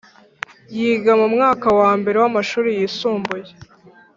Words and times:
yiga 0.75 1.11
mu 1.19 1.27
mwaka 1.33 1.67
wa 1.79 1.91
mbere 1.99 2.17
w’amashuri 2.23 2.69
yisumbuye 2.77 3.49